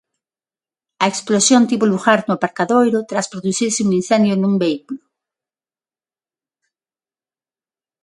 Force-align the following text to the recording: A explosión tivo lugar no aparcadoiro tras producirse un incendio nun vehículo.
A 1.03 1.05
explosión 1.11 1.61
tivo 1.69 1.85
lugar 1.93 2.19
no 2.23 2.33
aparcadoiro 2.37 2.99
tras 3.09 3.29
producirse 3.31 3.83
un 3.85 3.91
incendio 3.99 4.33
nun 4.35 4.53
vehículo. 4.63 5.01